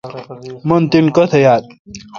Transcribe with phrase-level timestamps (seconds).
[0.67, 1.63] من تینہ کتہ یال۔